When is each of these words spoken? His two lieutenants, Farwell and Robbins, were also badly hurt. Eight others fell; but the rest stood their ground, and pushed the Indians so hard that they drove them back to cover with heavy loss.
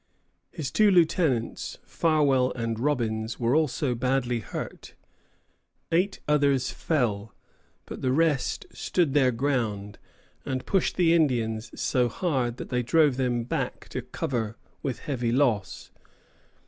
His 0.49 0.71
two 0.71 0.89
lieutenants, 0.89 1.77
Farwell 1.83 2.51
and 2.55 2.79
Robbins, 2.79 3.39
were 3.39 3.55
also 3.55 3.93
badly 3.93 4.39
hurt. 4.39 4.95
Eight 5.91 6.19
others 6.27 6.71
fell; 6.71 7.35
but 7.85 8.01
the 8.01 8.11
rest 8.11 8.65
stood 8.71 9.13
their 9.13 9.31
ground, 9.31 9.99
and 10.43 10.65
pushed 10.65 10.95
the 10.95 11.13
Indians 11.13 11.79
so 11.79 12.09
hard 12.09 12.57
that 12.57 12.69
they 12.69 12.81
drove 12.81 13.17
them 13.17 13.43
back 13.43 13.89
to 13.89 14.01
cover 14.01 14.57
with 14.81 15.01
heavy 15.01 15.31
loss. 15.31 15.91